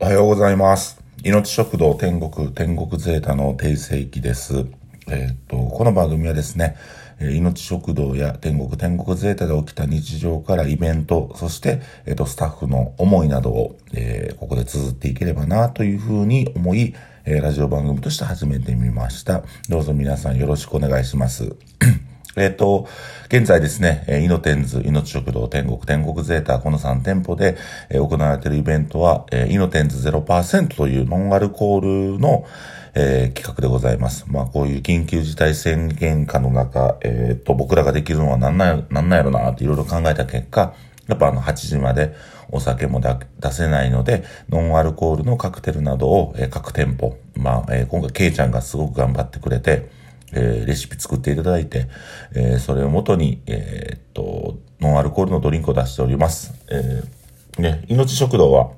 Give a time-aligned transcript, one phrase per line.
[0.00, 1.02] おはようございます。
[1.24, 4.64] 命食堂天国、天国ゼータの定世記です。
[5.08, 6.76] えーっと、この番組はですね、
[7.18, 16.94] え命食堂や天国、天国ゼータで起きた日常からイベント、そして、えーっと、スタッフの思いなどを、えーここで綴っていければなというふうに思い、
[17.24, 19.42] えーラジオ番組として始めてみました。
[19.68, 21.56] どうぞ皆さんよろしくお願いします。
[22.38, 22.86] えっ、と、
[23.28, 27.56] 現在ですね、えーイノテンズ、命食堂、天国、天国ゼータ、この3店舗で、
[27.90, 32.46] えー行われているイベントは、えーイノテンズ0%というノンアルコールの、
[32.94, 34.24] えー企画でございます。
[34.28, 40.74] まあ、こういう緊急事態宣言下の中、えっ、と、僕らができるのは何なんや、なんなんやろなっていろいろ考えた結果、
[41.06, 42.14] やっぱあの8時まで
[42.50, 49.90] お酒も出せないので、ノンアルコールのカクテルなどを、えー各店舗、まあ、えー今回ケイちゃんがすごく頑張ってくれて、
[50.32, 51.88] えーレシピ作っていただいて、
[52.34, 56.54] えーそれをもとに、えーっと、ノンアルコールのドリンクを出しております。
[56.70, 58.70] えーね、命食堂は、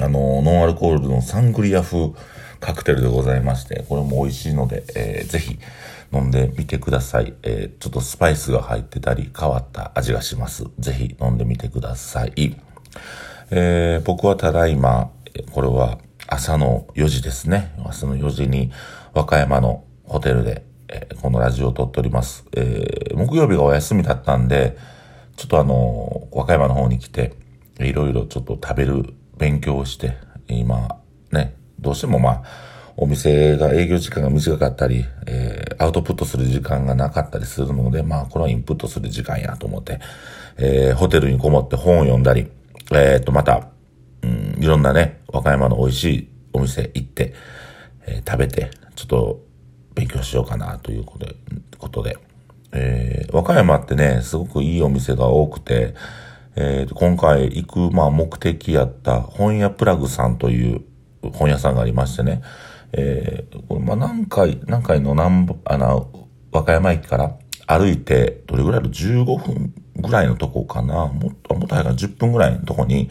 [0.00, 2.12] あの、ノンアルコールのサングリア風
[2.60, 5.58] カクテルでございまして、これも美味しいので、えーぜひ
[6.12, 7.34] 飲んでみてください。
[7.42, 10.64] えーちょっとスパイスが入ってたり変わった味がします。
[10.78, 12.56] ぜひ飲んでみてください。
[13.50, 15.10] えー僕はただいま、
[15.52, 17.74] これは朝の4時ですね。
[17.84, 18.70] 朝の4時に
[19.12, 22.44] 和歌山のホテルで、えーこのラジオを撮っております。
[22.56, 24.76] えー木曜日がお休みだったんで、
[25.36, 27.34] ちょっとあの、和歌山の方に来て、
[27.80, 30.16] いろいろちょっと食べる勉強をして、
[30.48, 31.00] 今、
[31.32, 32.42] ね、どうしてもまあ、
[32.96, 40.00] お店が営業時間が短かったり、えーアウトプットする時間がなかったりするので、まあ、これはインプットする時間やと思って、
[40.56, 42.48] えーホテルにこもって本を読んだり、
[42.92, 43.68] えーっと、また、
[44.22, 47.34] うん、いろんなね、和歌山の美味しいお店行って、
[48.06, 49.40] えー食べて、ちょっと
[49.94, 51.18] 勉強しようかなというこ
[51.88, 52.16] とで、
[52.72, 55.94] えー和歌山ってね、すごくいいお店が多くて、
[56.56, 60.82] えー今回行く、まあ、目的やった本屋プラグさんという
[61.32, 62.42] 本屋さんがありましてね、
[62.92, 73.10] えーまあ、何回、何回の南部、あの、和歌山駅から歩いて、どれぐらいの ?15 分ぐらいのとこかなもっと、もっと早いかな ?10 分ぐらいのとこに、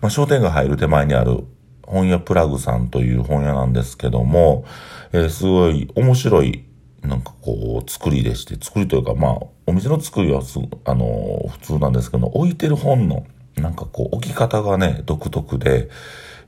[0.00, 1.44] まあ、商店街入る手前にある
[1.86, 4.64] 本屋プラグさんという本屋なんですけども、
[5.12, 6.64] えーすごい面白い
[7.02, 13.26] なんかこう、作りでして、作りというか、まあ、お店の作りはす、あの、普通なんですけど、置いてる本の、
[13.56, 15.88] なんかこう、置き方がね、独特で、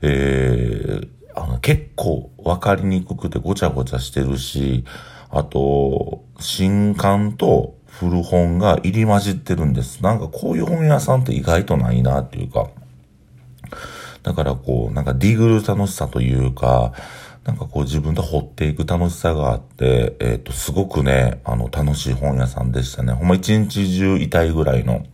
[0.01, 4.85] えー、あの、結構わかりにくくてごちゃごちゃしてるし、
[5.29, 10.01] あと、新刊と古本が入り混じってるんです。
[10.01, 12.69] なんかこういう本屋さんって意外とないなっていうか、
[14.25, 16.93] だからこう、なんかディグル楽しさというか、
[17.43, 23.13] なんかこう自分で掘っていく楽しさがあって、えっ、と、すごくね、あの、楽しい本屋さんでしたね。
[23.13, 25.05] ほんま一日中いたいぐらいの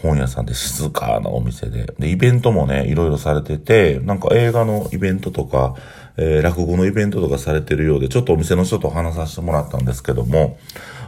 [0.00, 1.92] 本屋さんで静かなお店で。
[1.98, 5.74] で、イベントもね、いろいろされてて、なんか映画のイベントとか、
[6.16, 10.58] えー落語のイベントとかされてるようで、ちょっとお店の人と話させてもらったんですけども、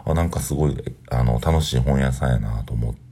[0.05, 0.77] あなんかすごい、
[1.11, 3.04] あの、楽しい本屋さんやなと思って、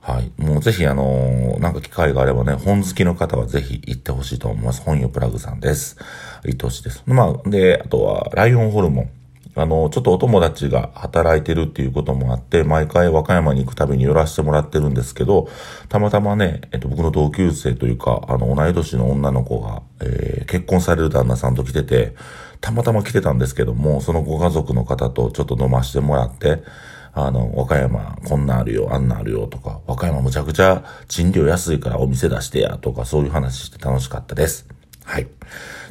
[0.00, 0.30] はい。
[0.42, 4.82] もうぜひ、あのーなんか機会があればね、本好きの方はぜひ行ってほしいと思います。
[4.82, 5.96] 本屋プラグさんです。
[6.44, 7.02] 行ってほしいです。
[7.06, 9.10] まあ、で、あとは、ライオンホルモン。
[9.56, 15.48] あの、ちょっとお友達が働いてるっていうこともあって、毎回和歌山に行くたびに寄らせてもらってるんですけど、
[15.88, 22.14] たまたまね、えっと、僕の同級生というか、あの、同い年の女の子が、えー結婚される旦那さんと来てて、
[22.60, 26.62] たまたま来てたんですけども、そのご家族の方とちょっと飲ましてもらって、
[27.14, 34.66] あの、和歌山こんなあるよ、あんなあるよとか、和歌山むちゃくちゃ賃料安いからお店出してやとか、そういう話して楽しかったです。
[35.04, 35.26] はい。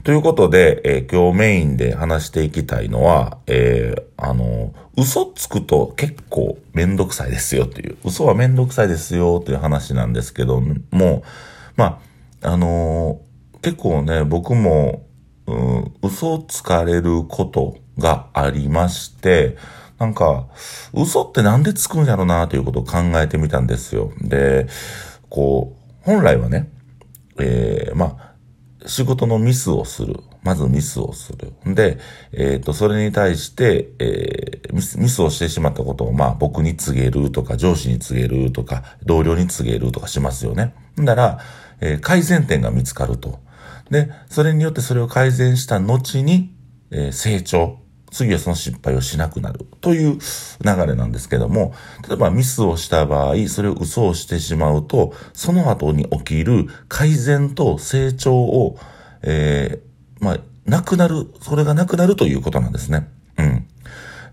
[0.03, 11.23] ということで、えー今日メインで話していきたいのは、えーあの、嘘つくと結構めんどくさいですよっていう、嘘はめんどくさいですよっていう話なんですけども、
[11.75, 12.00] ま
[12.41, 13.33] あ、あのー
[13.63, 15.06] 結構ね、僕も、
[15.47, 19.58] うん、嘘つかれることがありまして、
[20.00, 20.48] なんか、
[20.94, 24.12] 嘘ってなんでつくんやろなということを考えてみたんですよ。
[24.22, 24.68] で、
[25.30, 26.70] こう、本来はね、
[27.40, 28.34] えーまあ、
[28.86, 30.19] 仕事のミスをする。
[30.44, 31.54] まずミスをする。
[31.74, 32.00] で、
[32.34, 40.74] えっ、と、それに対して、えーミス、ミスをしてしまったことを、まあ、僕に告げるとか、上司に告げるとか、同僚に告げるとかしますよね。
[40.98, 41.39] なら、
[41.80, 43.39] えー改善点が見つかると。
[43.89, 46.54] で、それによってそれを改善した後に、
[46.92, 47.82] えー成長。
[48.13, 50.19] 次はその失敗をしなくなるという
[50.63, 51.74] 流れなんですけども、
[52.07, 58.77] 例えばミスをした場合、それを嘘をしてしまうと、その後に起きる改善と成長を、
[59.24, 63.07] えーまあ、なくなる、それがなくなるということなんですね。
[63.38, 63.68] うん。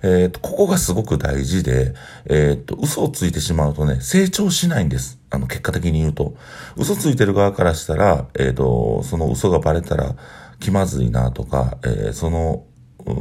[0.03, 1.95] えっ、と、ここがすごく大事で、
[2.27, 5.19] えっ、と、嘘をついてしまうとね、成長しないんです。
[5.31, 6.35] あの、結果的に言うと。
[6.77, 10.15] 嘘ついてる側からしたら、えっ、と、その嘘がバレたら
[10.59, 12.65] 気まずいなとか、えその、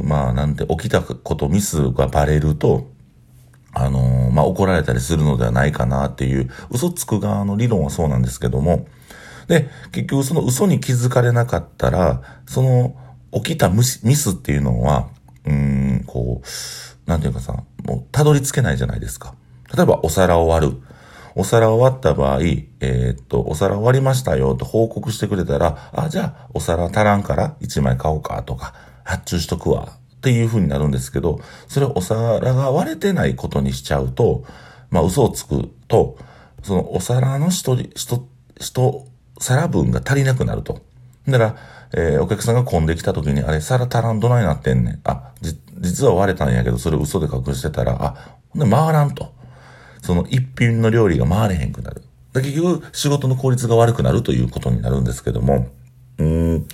[0.04, 2.88] まあ、なんて、起きたこと、ミスがバレると、
[3.72, 8.86] あのまあ、怒られたりするのではないかなっていう、嘘つく側の理論はそうなんですけども、
[9.46, 12.94] で、結局その嘘に気づかれなかったら、その
[13.32, 15.08] 起きたミスっていうのは、
[15.44, 19.34] うん、こう、なんていうかさ、もうたどり着けないじゃないですか。
[19.74, 20.76] 例えばお皿を割る。
[21.36, 28.74] お皿終わった場合、えー、っと、お皿終わりましたよと報告してくれたら、あ、じゃあお皿足らんから1枚買おうかとか、
[29.10, 34.44] 発注しとくわっていう風になるんですけど、それお皿が割れてないことにしちゃうと、
[34.90, 36.16] まあ嘘をつくと、
[36.62, 38.26] そのお皿の一人、一、
[38.60, 39.06] 一
[39.38, 40.82] 皿分が足りなくなると。
[41.26, 41.56] だから、
[41.92, 45.00] えー、お客さんが混んできた時に、あれ、皿足らんどないなってんねん。
[45.04, 49.32] あ、じ、実は割れたんやけど、それ嘘で隠してたら、あ、ほんで回らんと。
[50.02, 52.02] その一品の料理が回れへんくなる。
[52.34, 55.68] 結局、仕事の効率が悪くなるということになるんですけども、
[56.18, 56.66] うーん、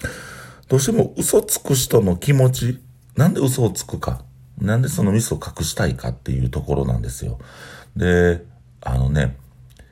[0.68, 2.80] どうしても嘘つく人の気持ち、
[3.16, 4.22] なんで嘘をつくか、
[4.58, 7.38] なんでそのミスを隠したいかっていうところなんですよ。
[7.94, 8.42] で、
[8.80, 9.36] あのね、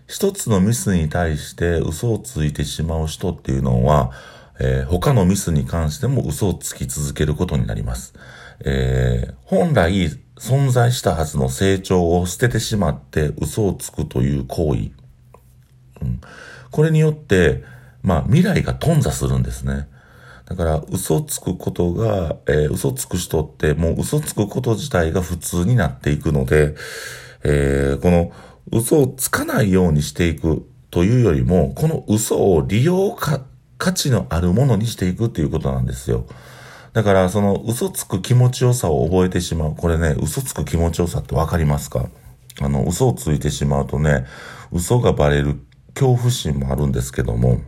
[0.07, 4.13] 一つのミスに対して嘘をついてしまう人っていうのは、
[4.61, 8.15] えー、他のミスに関しても嘘をつき続けることになります。
[8.65, 14.91] えー、本来存在したはずの成長を捨ててしまって嘘をつくという行為。
[16.03, 16.21] うん、
[16.71, 17.65] これによって、
[18.03, 19.89] まあ未来が頓挫するんですね。
[20.47, 26.75] だから嘘つくことが、えー、嘘つく人ってもう嘘つくこと自体が普通になっていくので、
[27.45, 28.33] えー、この
[28.73, 33.41] 嘘をつかないようにしていくというよりも、この嘘を利用か
[33.79, 36.27] 価値のあるものにしていくっていうことなんですよ。
[36.93, 39.75] だから、その嘘つく気持ちよさを覚えてしまう。
[39.75, 42.07] これね、嘘つく気持ちよさってわかりますか？
[42.61, 44.25] あの、嘘をついてしまうとね、
[44.71, 45.59] 嘘がバレる
[45.95, 47.61] 恐怖心もあるんですけども、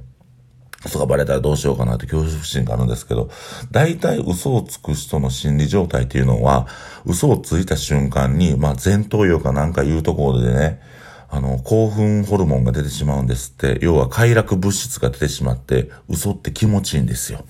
[0.84, 3.30] 嘘がバレたらどうしようかなって恐怖心があるんですけど、
[3.70, 6.66] 大体嘘をつく人の心理状態っていうのは、
[7.04, 10.80] 嘘をついた瞬間に、まあ前頭葉かなんかいうところでね、
[11.28, 17.44] あの、興奮ホルモンが出てしまうんですって、要は快楽物質が出てしまって、嘘って気持ちいいんですよ。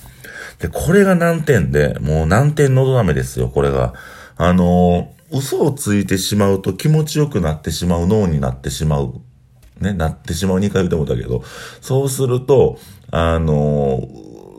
[0.58, 3.94] で、これが難点で、もう難点のどめですよ、これが。
[4.36, 9.14] あの、嘘をついてしまうと気持ちよくなってしまう脳になってしまう。
[9.80, 11.44] ね、なってしまう2回言ってもたけど、
[11.82, 12.78] そうすると、
[13.10, 14.08] あの、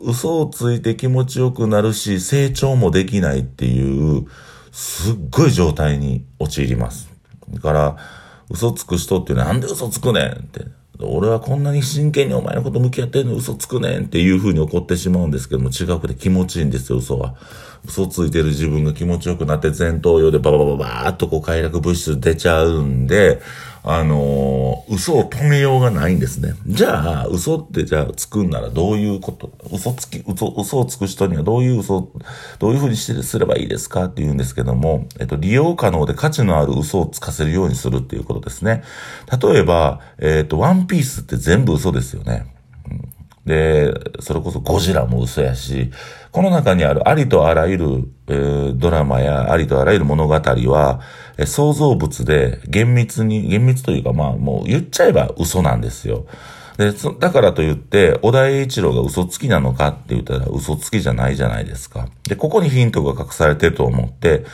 [0.04, 4.26] 嘘をついて気持ちよくなるし、成長もできないっていう、
[4.72, 7.10] すっごい状態に陥ります。
[7.50, 7.96] だから、
[8.50, 10.66] 嘘つく人ってなんで嘘つくねんって。
[11.00, 17.36] 俺はこんなに真剣にお前のこと向き合ってるの嘘つくねんっていう風に怒ってしまうんですけども、違くて気持ちいいんですよ、嘘は。
[17.86, 23.40] 嘘ついてる自分が気持ちよくなって前頭葉でバババババーっとこう快楽物質出ちゃうんで、
[23.82, 26.54] あのー、嘘を止めようがないんですね。
[26.66, 29.52] じゃあ、嘘ってじゃあつくんならどういうこと？
[29.72, 32.10] 嘘つき、嘘、嘘をつく人にはどういう嘘、
[32.58, 38.82] どういうふうにしてすればいいですかって言うんですけども、えっと、利用可能で価値のある嘘をつかせるようにするっていうことですね。
[39.40, 42.46] 例えば、えっと、ワンピースって全部嘘ですよね。
[43.46, 45.90] で、それこそゴジラも嘘やし、
[46.32, 47.86] この中にあるありとあらゆる、
[48.28, 51.00] えー、ドラマやありとあらゆる物語は、
[51.36, 56.26] えー、創造物で厳密に、厳密というかまあもう言っちゃえば嘘なんですよ。
[56.78, 62.08] で、だからといって、小田栄一郎が嘘つきなのかって言ったら嘘つきじゃないじゃないですか。
[62.28, 64.44] で、ここにヒントが隠されてると思って、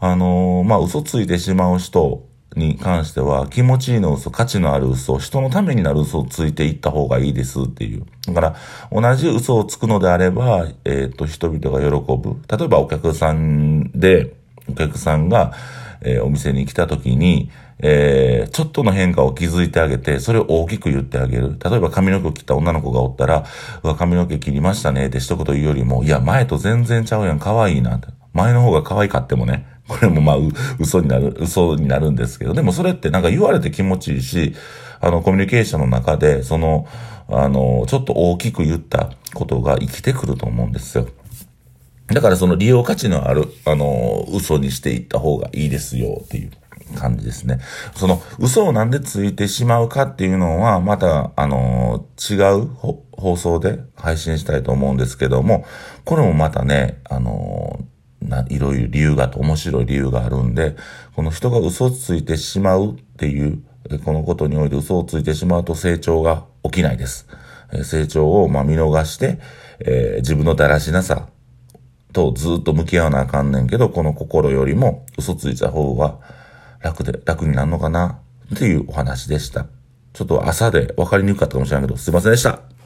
[0.00, 2.27] あのー、まあ、嘘ついてしまう人
[2.58, 8.04] に関しては、気持ちいいの嘘、価値のある嘘、人のためになる嘘をついていった方がいいですっていう。
[8.26, 8.56] だから、
[8.92, 12.36] 同じ嘘をつくのであれば、えっ、ー、と、人々が喜ぶ。
[12.48, 14.34] 例えばお客さんで、
[14.68, 15.52] お客さんが、
[16.02, 17.50] えー、お店に来た時に、
[17.80, 21.56] えー、ちょっとの変化を気づいてあげて、それを大きく言ってあげる。
[21.62, 23.44] 例えば髪の毛を切った女の子がおったら、
[23.82, 28.00] うわ、髪の毛切りましたねって一言言うよりも、いや、前と全然ちゃうやん、可愛いな。
[28.32, 30.36] 前の方が可愛かってもね、これもまあ、
[30.78, 34.54] 嘘になる、嘘になるんですけど、でもそれってなんか言われて気持ちいいし、
[35.00, 36.86] あの、コミュニケーションの中で、その、
[37.28, 41.08] あの、ちょっと大きく言ったことが生きてくると思うんですよ。
[42.08, 46.50] だからその利用価値のある、あの、嘘にしていった方がいいですよっていう
[46.96, 47.60] 感じですね。
[47.94, 52.66] その嘘をなんでついてしまうかっていうのは、また、あの、違う
[53.12, 55.66] 放送で配信したいと思うんですけども、
[56.04, 57.78] これもまたね、あの、
[58.22, 60.76] ないろいろ理由があって面白い理由があるんで、
[61.14, 63.62] この人が嘘ついてしまうっていう、
[64.04, 67.26] このことにおいて嘘をついてしまうと成長が起きないです。
[67.84, 69.38] 成長をま見逃して、
[69.80, 71.28] えー、自分のだらしなさ
[72.12, 76.18] とずっと向き合わなあかんねんけど、この心よりも嘘ついた方が
[76.80, 78.20] 楽で、楽になるのかな
[78.54, 79.66] っていうお話でした。
[80.12, 82.77] ちょっと朝で分かりにくかったかもしれないけど、すいませんでした。